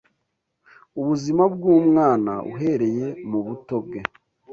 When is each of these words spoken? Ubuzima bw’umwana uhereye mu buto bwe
Ubuzima 0.99 1.43
bw’umwana 1.53 2.33
uhereye 2.53 3.07
mu 3.29 3.39
buto 3.45 3.75
bwe 3.85 3.99